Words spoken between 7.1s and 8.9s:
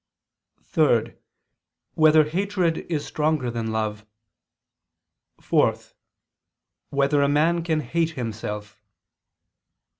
a man can hate himself?